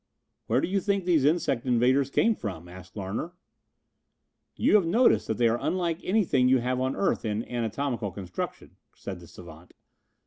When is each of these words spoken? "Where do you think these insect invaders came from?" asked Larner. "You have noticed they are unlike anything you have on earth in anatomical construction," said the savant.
"Where 0.47 0.61
do 0.61 0.67
you 0.67 0.79
think 0.81 1.05
these 1.05 1.25
insect 1.25 1.63
invaders 1.63 2.09
came 2.09 2.33
from?" 2.33 2.67
asked 2.67 2.97
Larner. 2.97 3.33
"You 4.55 4.73
have 4.73 4.85
noticed 4.87 5.37
they 5.37 5.47
are 5.47 5.59
unlike 5.61 5.99
anything 6.03 6.49
you 6.49 6.57
have 6.57 6.79
on 6.79 6.95
earth 6.95 7.23
in 7.23 7.45
anatomical 7.47 8.09
construction," 8.09 8.77
said 8.95 9.19
the 9.19 9.27
savant. 9.27 9.75